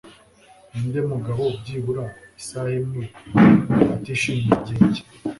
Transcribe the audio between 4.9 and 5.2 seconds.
cye